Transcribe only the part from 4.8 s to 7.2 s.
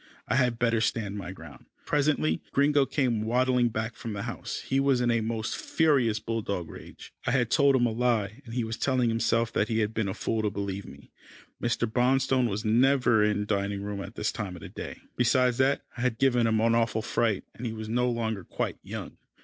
in a most furious bulldog rage.